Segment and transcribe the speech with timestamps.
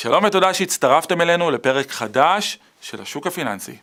[0.00, 3.76] שלום ותודה שהצטרפתם אלינו לפרק חדש של השוק הפיננסי.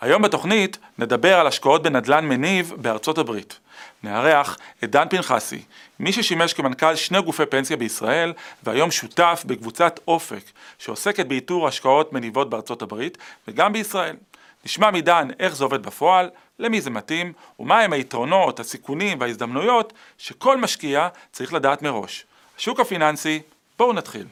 [0.00, 3.58] היום בתוכנית נדבר על השקעות בנדל"ן מניב בארצות הברית.
[4.02, 5.62] נארח את דן פנחסי,
[5.98, 10.42] מי ששימש כמנכ"ל שני גופי פנסיה בישראל והיום שותף בקבוצת אופק
[10.78, 13.18] שעוסקת באיתור השקעות מניבות בארצות הברית
[13.48, 14.16] וגם בישראל.
[14.64, 21.08] נשמע מדן איך זה עובד בפועל, למי זה מתאים ומהם היתרונות, הסיכונים וההזדמנויות שכל משקיע
[21.32, 22.24] צריך לדעת מראש.
[22.58, 23.42] השוק הפיננסי,
[23.78, 24.26] בואו נתחיל.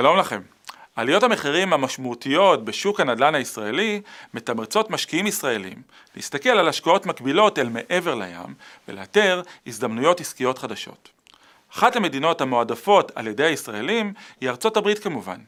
[0.00, 0.40] שלום לכם.
[0.96, 4.00] עליות המחירים המשמעותיות בשוק הנדל"ן הישראלי
[4.34, 5.82] מתמרצות משקיעים ישראלים
[6.16, 8.54] להסתכל על השקעות מקבילות אל מעבר לים
[8.88, 11.08] ולאתר הזדמנויות עסקיות חדשות.
[11.72, 15.38] אחת המדינות המועדפות על ידי הישראלים היא ארצות הברית כמובן.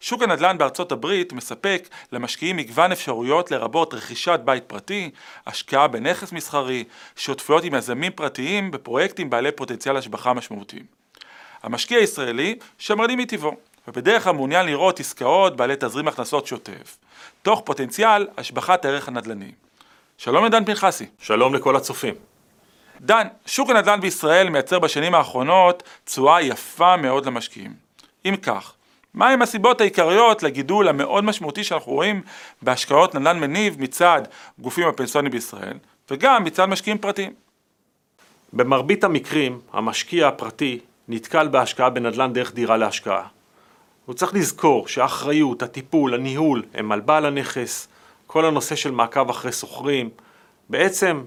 [0.00, 5.10] שוק הנדל"ן בארצות הברית מספק למשקיעים מגוון אפשרויות לרבות רכישת בית פרטי,
[5.46, 6.84] השקעה בנכס מסחרי,
[7.16, 10.84] שותפויות עם יזמים פרטיים בפרויקטים בעלי פוטנציאל השבחה משמעותיים.
[11.62, 13.56] המשקיע הישראלי שמרני מטבעו,
[13.88, 16.96] ובדרך כלל מעוניין לראות עסקאות בעלי תזרים הכנסות שוטף,
[17.42, 19.52] תוך פוטנציאל השבחת הערך הנדל"ני.
[20.18, 21.06] שלום לדן פנחסי.
[21.20, 22.14] שלום לכל הצופים.
[23.00, 27.74] דן, שוק הנדל"ן בישראל מייצר בשנים האחרונות תשואה יפה מאוד למשקיעים.
[28.24, 28.72] אם כך,
[29.18, 32.22] מהם הסיבות העיקריות לגידול המאוד משמעותי שאנחנו רואים
[32.62, 34.22] בהשקעות נדל"ן מניב מצד
[34.58, 35.78] גופים הפנסיוניים בישראל
[36.10, 37.32] וגם מצד משקיעים פרטיים?
[38.52, 43.26] במרבית המקרים המשקיע הפרטי נתקל בהשקעה בנדל"ן דרך דירה להשקעה.
[44.06, 47.88] הוא צריך לזכור שהאחריות, הטיפול, הניהול הם על בעל הנכס,
[48.26, 50.10] כל הנושא של מעקב אחרי שוכרים,
[50.68, 51.22] בעצם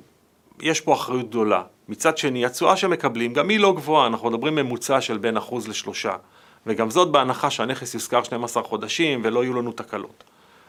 [0.62, 1.64] יש פה אחריות גדולה.
[1.90, 6.16] מצד שני, התשואה שמקבלים גם היא לא גבוהה, אנחנו מדברים ממוצע של בין אחוז לשלושה.
[6.66, 10.24] וגם זאת בהנחה שהנכס יושכר 12 חודשים ולא יהיו לנו תקלות.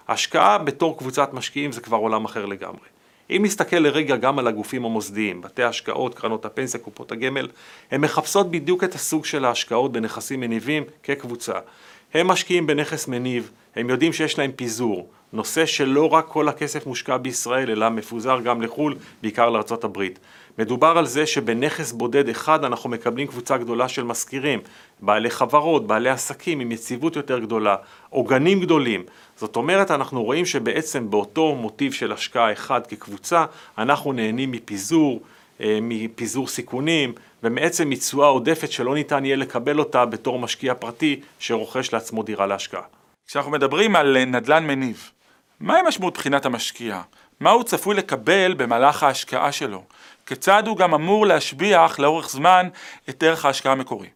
[0.09, 2.89] השקעה בתור קבוצת משקיעים זה כבר עולם אחר לגמרי.
[3.31, 7.49] אם נסתכל לרגע גם על הגופים המוסדיים, בתי ההשקעות, קרנות הפנסיה, קופות הגמל,
[7.91, 11.55] הן מחפשות בדיוק את הסוג של ההשקעות בנכסים מניבים כקבוצה.
[12.15, 17.17] הם משקיעים בנכס מניב, הם יודעים שיש להם פיזור, נושא שלא רק כל הכסף מושקע
[17.17, 20.19] בישראל, אלא מפוזר גם לחו"ל, בעיקר לארצות הברית.
[20.59, 24.61] מדובר על זה שבנכס בודד אחד אנחנו מקבלים קבוצה גדולה של משכירים,
[25.01, 27.77] בעלי חברות, בעלי עסקים עם יציבות יותר גדולה,
[28.11, 29.05] עוגנים גדולים.
[29.37, 33.45] זאת אומרת, אנחנו רואים שבעצם באותו מוטיב של השקעה אחד כקבוצה,
[33.79, 35.21] אנחנו נהנים מפיזור,
[35.61, 41.93] אה, מפיזור סיכונים ומעצם מתשואה עודפת שלא ניתן יהיה לקבל אותה בתור משקיע פרטי שרוכש
[41.93, 42.83] לעצמו דירה להשקעה.
[43.27, 45.11] כשאנחנו מדברים על נדל"ן מניב,
[45.61, 47.03] מהי משמעות בחינת המשקיע?
[47.43, 49.83] מה הוא צפוי לקבל במהלך ההשקעה שלו?
[50.27, 52.69] כיצד הוא גם אמור להשביח לאורך זמן
[53.09, 54.09] את ערך ההשקעה המקורי?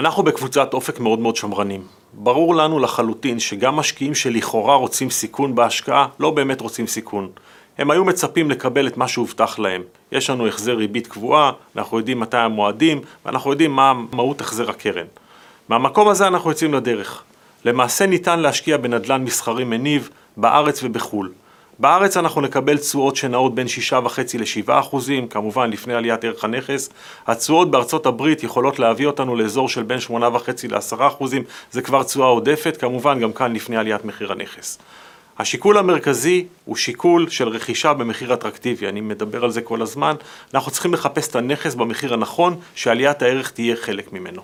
[0.00, 1.86] אנחנו בקבוצת אופק מאוד מאוד שמרנים.
[2.12, 7.30] ברור לנו לחלוטין שגם משקיעים שלכאורה רוצים סיכון בהשקעה, לא באמת רוצים סיכון.
[7.78, 9.82] הם היו מצפים לקבל את מה שהובטח להם.
[10.12, 15.06] יש לנו החזר ריבית קבועה, אנחנו יודעים מתי המועדים, ואנחנו יודעים מה מהות החזר הקרן.
[15.68, 17.22] מהמקום הזה אנחנו יוצאים לדרך.
[17.64, 21.32] למעשה ניתן להשקיע בנדל"ן מסחרי מניב בארץ ובחו"ל.
[21.78, 23.98] בארץ אנחנו נקבל תשואות שנעות בין 6.5
[24.38, 26.88] ל-7 אחוזים, כמובן לפני עליית ערך הנכס.
[27.26, 30.12] התשואות בארצות הברית יכולות להביא אותנו לאזור של בין 8.5
[30.68, 34.78] ל-10 אחוזים, זה כבר תשואה עודפת, כמובן גם כאן לפני עליית מחיר הנכס.
[35.38, 40.14] השיקול המרכזי הוא שיקול של רכישה במחיר אטרקטיבי, אני מדבר על זה כל הזמן,
[40.54, 44.42] אנחנו צריכים לחפש את הנכס במחיר הנכון, שעליית הערך תהיה חלק ממנו.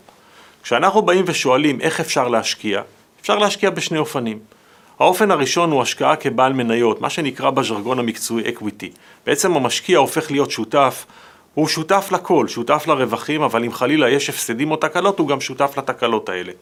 [0.62, 2.82] כשאנחנו באים ושואלים איך אפשר להשקיע,
[3.21, 4.38] אפשר להשקיע בשני אופנים.
[5.03, 8.91] האופן הראשון הוא השקעה כבעל מניות, מה שנקרא בז'רגון המקצועי equity.
[9.27, 11.07] בעצם המשקיע הופך להיות שותף,
[11.55, 15.75] הוא שותף לכל, שותף לרווחים, אבל אם חלילה יש הפסדים או תקלות, הוא גם שותף
[15.79, 16.53] לתקלות האלה.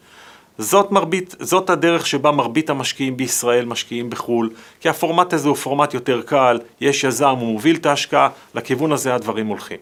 [0.57, 5.93] זאת, מרבית, זאת הדרך שבה מרבית המשקיעים בישראל משקיעים בחו"ל, כי הפורמט הזה הוא פורמט
[5.93, 9.79] יותר קל, יש יזם, הוא מוביל את ההשקעה, לכיוון הזה הדברים הולכים.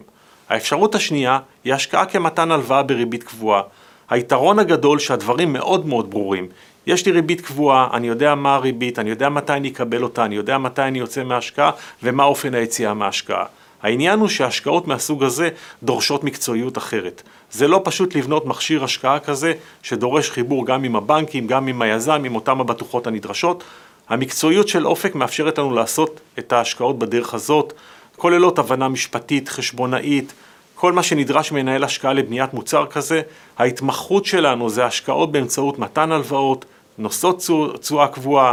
[0.48, 3.62] האפשרות השנייה היא השקעה כמתן הלוואה בריבית קבועה.
[4.10, 6.46] היתרון הגדול שהדברים מאוד מאוד ברורים.
[6.86, 10.36] יש לי ריבית קבועה, אני יודע מה הריבית, אני יודע מתי אני אקבל אותה, אני
[10.36, 11.70] יודע מתי אני יוצא מההשקעה
[12.02, 13.44] ומה אופן היציאה מההשקעה.
[13.82, 15.48] העניין הוא שהשקעות מהסוג הזה
[15.82, 17.22] דורשות מקצועיות אחרת.
[17.50, 19.52] זה לא פשוט לבנות מכשיר השקעה כזה
[19.82, 23.64] שדורש חיבור גם עם הבנקים, גם עם היזם, עם אותם הבטוחות הנדרשות.
[24.08, 27.72] המקצועיות של אופק מאפשרת לנו לעשות את ההשקעות בדרך הזאת,
[28.16, 30.32] כוללות הבנה משפטית, חשבונאית,
[30.80, 33.22] כל מה שנדרש מנהל השקעה לבניית מוצר כזה.
[33.58, 36.64] ההתמחות שלנו זה השקעות באמצעות מתן הלוואות,
[36.98, 37.42] נושאות
[37.80, 38.52] תשואה קבועה,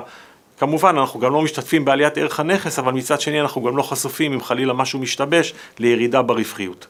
[0.57, 4.33] כמובן אנחנו גם לא משתתפים בעליית ערך הנכס, אבל מצד שני אנחנו גם לא חשופים
[4.33, 6.87] אם חלילה משהו משתבש לירידה ברווחיות.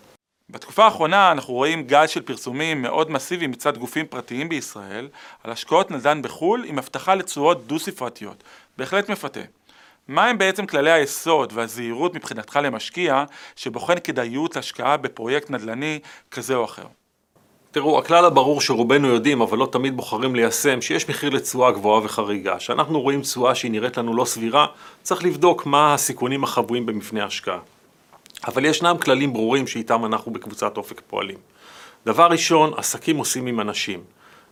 [0.49, 5.07] בתקופה האחרונה אנחנו רואים גל של פרסומים מאוד מסיבי מצד גופים פרטיים בישראל
[5.43, 8.43] על השקעות נדל"ן בחו"ל עם הבטחה לתשואות דו-ספרתיות.
[8.77, 9.41] בהחלט מפתה.
[10.07, 13.23] מה הם בעצם כללי היסוד והזהירות מבחינתך למשקיע
[13.55, 15.99] שבוחן כדאיות השקעה בפרויקט נדל"ני
[16.31, 16.83] כזה או אחר?
[17.71, 22.57] תראו, הכלל הברור שרובנו יודעים, אבל לא תמיד בוחרים ליישם, שיש מחיר לתשואה גבוהה וחריגה.
[22.57, 24.65] כשאנחנו רואים תשואה שהיא נראית לנו לא סבירה,
[25.03, 27.59] צריך לבדוק מה הסיכונים החבויים במפני השקעה.
[28.47, 31.37] אבל ישנם כללים ברורים שאיתם אנחנו בקבוצת אופק פועלים.
[32.05, 34.03] דבר ראשון, עסקים עושים עם אנשים.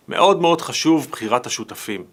[0.08, 2.04] מאוד מאוד חשוב בחירת השותפים.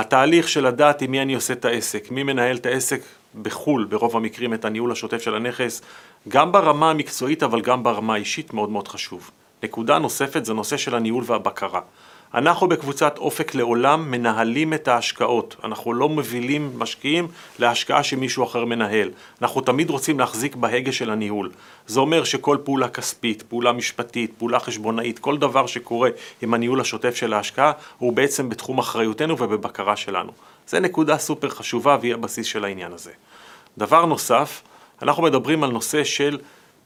[0.00, 3.00] התהליך של לדעת עם מי אני עושה את העסק, מי מנהל את העסק
[3.42, 5.82] בחו"ל, ברוב המקרים את הניהול השוטף של הנכס,
[6.28, 9.30] גם ברמה המקצועית אבל גם ברמה האישית מאוד מאוד חשוב.
[9.62, 11.80] נקודה נוספת זה נושא של הניהול והבקרה.
[12.34, 17.28] אנחנו בקבוצת אופק לעולם מנהלים את ההשקעות, אנחנו לא מובילים משקיעים
[17.58, 19.10] להשקעה שמישהו אחר מנהל.
[19.42, 21.50] אנחנו תמיד רוצים להחזיק בהגה של הניהול.
[21.86, 26.10] זה אומר שכל פעולה כספית, פעולה משפטית, פעולה חשבונאית, כל דבר שקורה
[26.42, 30.32] עם הניהול השוטף של ההשקעה, הוא בעצם בתחום אחריותנו ובבקרה שלנו.
[30.68, 33.10] זה נקודה סופר חשובה והיא הבסיס של העניין הזה.
[33.78, 34.62] דבר נוסף,
[35.02, 36.38] אנחנו מדברים על נושא של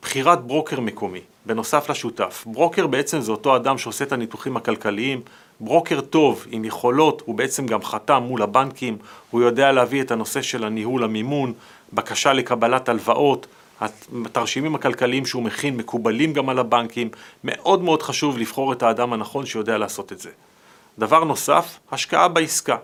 [0.03, 2.45] בחירת ברוקר מקומי, בנוסף לשותף.
[2.47, 5.21] ברוקר בעצם זה אותו אדם שעושה את הניתוחים הכלכליים,
[5.61, 8.99] ברוקר טוב עם יכולות, הוא בעצם גם חתם מול הבנקים,
[9.31, 11.53] הוא יודע להביא את הנושא של הניהול המימון,
[11.93, 13.47] בקשה לקבלת הלוואות,
[14.25, 17.09] התרשימים הכלכליים שהוא מכין מקובלים גם על הבנקים,
[17.45, 20.31] מאוד מאוד חשוב לבחור את האדם הנכון שיודע לעשות את זה.
[20.99, 22.77] דבר נוסף, השקעה בעסקה.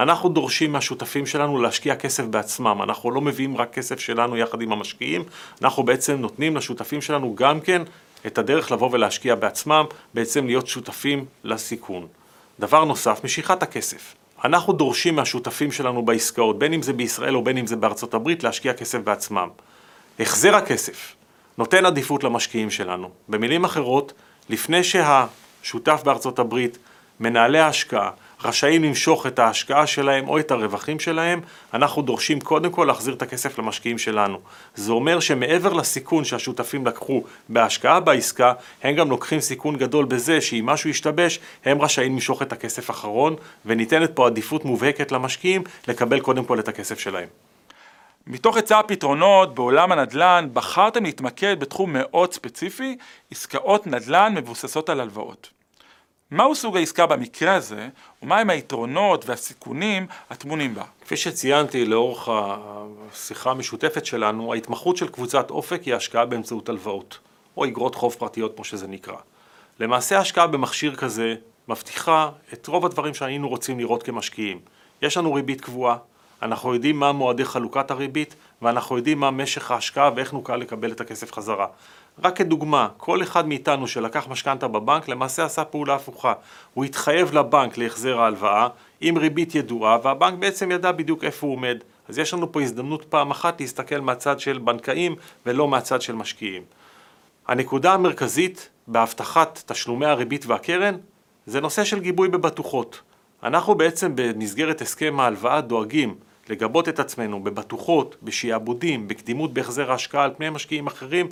[0.00, 4.72] אנחנו דורשים מהשותפים שלנו להשקיע כסף בעצמם, אנחנו לא מביאים רק כסף שלנו יחד עם
[4.72, 5.24] המשקיעים,
[5.62, 7.82] אנחנו בעצם נותנים לשותפים שלנו גם כן
[8.26, 12.06] את הדרך לבוא ולהשקיע בעצמם, בעצם להיות שותפים לסיכון.
[12.60, 14.14] דבר נוסף, משיכת הכסף.
[14.44, 18.44] אנחנו דורשים מהשותפים שלנו בעסקאות, בין אם זה בישראל או בין אם זה בארצות הברית,
[18.44, 19.48] להשקיע כסף בעצמם.
[20.20, 21.14] החזר הכסף
[21.58, 23.10] נותן עדיפות למשקיעים שלנו.
[23.28, 24.12] במילים אחרות,
[24.48, 26.78] לפני שהשותף בארצות הברית,
[27.20, 28.10] מנהלי ההשקעה,
[28.44, 31.40] רשאים למשוך את ההשקעה שלהם או את הרווחים שלהם,
[31.74, 34.38] אנחנו דורשים קודם כל להחזיר את הכסף למשקיעים שלנו.
[34.74, 38.52] זה אומר שמעבר לסיכון שהשותפים לקחו בהשקעה בעסקה,
[38.82, 43.36] הם גם לוקחים סיכון גדול בזה שאם משהו ישתבש, הם רשאים למשוך את הכסף האחרון,
[43.66, 47.28] וניתנת פה עדיפות מובהקת למשקיעים לקבל קודם כל את הכסף שלהם.
[48.26, 52.96] מתוך היצע הפתרונות בעולם הנדל"ן, בחרתם להתמקד בתחום מאוד ספציפי,
[53.30, 55.59] עסקאות נדל"ן מבוססות על הלוואות.
[56.30, 57.88] מהו סוג העסקה במקרה הזה,
[58.22, 60.82] ומהם היתרונות והסיכונים הטמונים בה?
[61.00, 67.18] כפי שציינתי לאורך השיחה המשותפת שלנו, ההתמחות של קבוצת אופק היא השקעה באמצעות הלוואות,
[67.56, 69.16] או אגרות חוב פרטיות כמו שזה נקרא.
[69.80, 71.34] למעשה השקעה במכשיר כזה
[71.68, 74.60] מבטיחה את רוב הדברים שהיינו רוצים לראות כמשקיעים.
[75.02, 75.96] יש לנו ריבית קבועה,
[76.42, 81.00] אנחנו יודעים מה מועדי חלוקת הריבית, ואנחנו יודעים מה משך ההשקעה ואיך נוכל לקבל את
[81.00, 81.66] הכסף חזרה.
[82.22, 86.32] רק כדוגמה, כל אחד מאיתנו שלקח משכנתה בבנק למעשה עשה פעולה הפוכה.
[86.74, 88.68] הוא התחייב לבנק להחזר ההלוואה
[89.00, 91.78] עם ריבית ידועה והבנק בעצם ידע בדיוק איפה הוא עומד.
[92.08, 96.62] אז יש לנו פה הזדמנות פעם אחת להסתכל מהצד של בנקאים ולא מהצד של משקיעים.
[97.48, 100.96] הנקודה המרכזית בהבטחת תשלומי הריבית והקרן
[101.46, 103.00] זה נושא של גיבוי בבטוחות.
[103.42, 106.14] אנחנו בעצם במסגרת הסכם ההלוואה דואגים
[106.48, 111.28] לגבות את עצמנו בבטוחות, בשעבודים, בקדימות בהחזר ההשקעה על פני משקיעים אחרים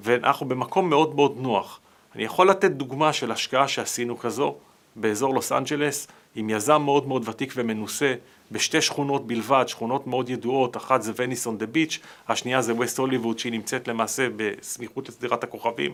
[0.00, 1.80] ואנחנו במקום מאוד מאוד נוח.
[2.14, 4.54] אני יכול לתת דוגמה של השקעה שעשינו כזו
[4.96, 8.14] באזור לוס אנג'לס עם יזם מאוד מאוד ותיק ומנוסה
[8.50, 11.98] בשתי שכונות בלבד, שכונות מאוד ידועות, אחת זה וניס און דה ביץ',
[12.28, 15.92] השנייה זה ווסט הוליווד שהיא נמצאת למעשה בסמיכות לסדירת הכוכבים.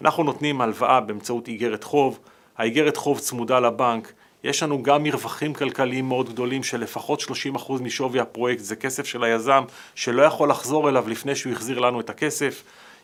[0.00, 2.18] אנחנו נותנים הלוואה באמצעות איגרת חוב,
[2.58, 4.12] האיגרת חוב צמודה לבנק,
[4.44, 9.24] יש לנו גם מרווחים כלכליים מאוד גדולים של לפחות 30% משווי הפרויקט, זה כסף של
[9.24, 12.62] היזם שלא יכול לחזור אליו לפני שהוא החזיר לנו את הכסף.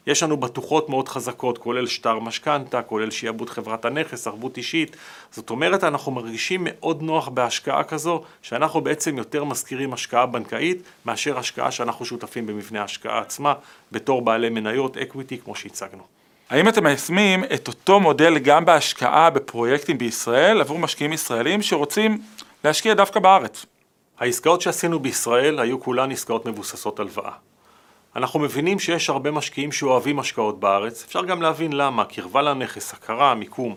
[0.09, 4.97] יש לנו בטוחות מאוד חזקות, כולל שטר משכנתה, כולל שיעבוד חברת הנכס, ערבות אישית.
[5.31, 11.39] זאת אומרת, אנחנו מרגישים מאוד נוח בהשקעה כזו, שאנחנו בעצם יותר מזכירים השקעה בנקאית, מאשר
[11.39, 13.55] השקעה שאנחנו שותפים במבנה ההשקעה עצמה,
[13.93, 16.03] בתור בעלי מניות, אקוויטי, כמו שהצגנו.
[16.51, 22.19] האם אתם מיישמים את אותו מודל גם בהשקעה בפרויקטים בישראל עבור משקיעים ישראלים שרוצים
[22.65, 23.67] להשקיע דווקא בארץ?
[24.19, 27.48] העסקאות שעשינו בישראל היו כולן עסקאות מבוססות הלוואה.
[28.19, 33.35] אנחנו מבינים שיש הרבה משקיעים שאוהבים השקעות בארץ, אפשר גם להבין למה, קרבה לנכס, הכרה,
[33.35, 33.77] מיקום.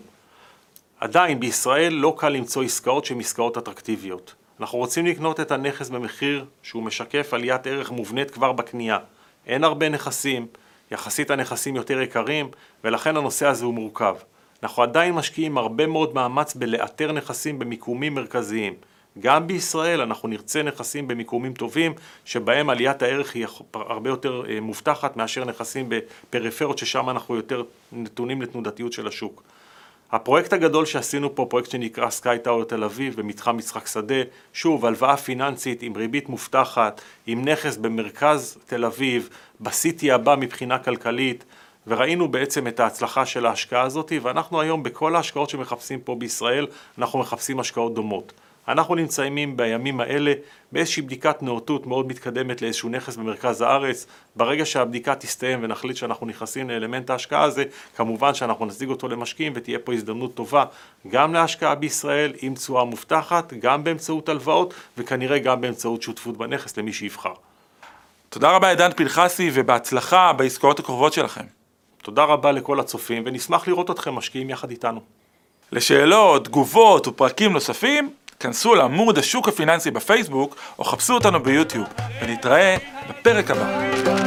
[1.00, 4.34] עדיין בישראל לא קל למצוא עסקאות שהן עסקאות אטרקטיביות.
[4.60, 8.98] אנחנו רוצים לקנות את הנכס במחיר שהוא משקף עליית ערך מובנית כבר בקנייה.
[9.46, 10.46] אין הרבה נכסים,
[10.90, 12.48] יחסית הנכסים יותר יקרים,
[12.84, 14.16] ולכן הנושא הזה הוא מורכב.
[14.62, 18.74] אנחנו עדיין משקיעים הרבה מאוד מאמץ בלאתר נכסים במיקומים מרכזיים.
[19.20, 21.92] גם בישראל אנחנו נרצה נכסים במיקומים טובים,
[22.24, 28.42] שבהם עליית הערך היא הרבה יותר אה, מובטחת מאשר נכסים בפריפריות ששם אנחנו יותר נתונים
[28.42, 29.42] לתנודתיות של השוק.
[30.12, 34.14] הפרויקט הגדול שעשינו פה, פרויקט שנקרא סקאי טאוור תל אביב במתחם משחק שדה,
[34.52, 39.28] שוב, הלוואה פיננסית עם ריבית מובטחת, עם נכס במרכז תל אביב,
[39.60, 41.44] בסיטי הבא מבחינה כלכלית,
[41.86, 46.66] וראינו בעצם את ההצלחה של ההשקעה הזאת, ואנחנו היום בכל ההשקעות שמחפשים פה בישראל,
[46.98, 48.32] אנחנו מחפשים השקעות דומות.
[48.68, 50.32] אנחנו נמצאים בימים האלה
[50.72, 54.06] באיזושהי בדיקת נאותות מאוד מתקדמת לאיזשהו נכס במרכז הארץ.
[54.36, 57.64] ברגע שהבדיקה תסתיים ונחליט שאנחנו נכנסים לאלמנט ההשקעה הזה,
[57.96, 60.64] כמובן שאנחנו נשיג אותו למשקיעים ותהיה פה הזדמנות טובה
[61.08, 66.92] גם להשקעה בישראל עם תשואה מובטחת, גם באמצעות הלוואות וכנראה גם באמצעות שותפות בנכס למי
[66.92, 67.34] שיבחר.
[68.28, 71.44] תודה רבה עידן פנחסי ובהצלחה בעסקאות הקרובות שלכם.
[72.02, 75.00] תודה רבה לכל הצופים ונשמח לראות אתכם משקיעים יחד איתנו.
[75.72, 78.10] לשאלות, תגובות ופרקים נוספים,
[78.42, 81.86] כנסו לעמוד השוק הפיננסי בפייסבוק או חפשו אותנו ביוטיוב,
[82.22, 82.76] ונתראה
[83.08, 84.21] בפרק הבא.